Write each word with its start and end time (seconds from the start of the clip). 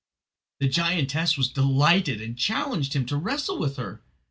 The 0.59 0.67
giantess 0.67 1.37
was 1.37 1.49
delighted, 1.51 2.21
and 2.21 2.35
challenged 2.35 2.95
him 2.95 3.05
to 3.05 3.17
wrestle 3.17 3.59
with 3.59 3.75
her. 3.77 4.01